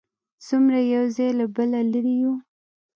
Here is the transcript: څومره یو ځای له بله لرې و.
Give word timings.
څومره 0.45 0.79
یو 0.93 1.03
ځای 1.15 1.31
له 1.39 1.45
بله 1.55 1.79
لرې 1.91 2.17
و. 2.25 2.27